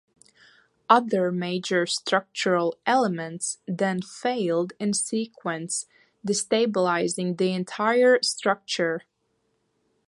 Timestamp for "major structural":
1.31-2.75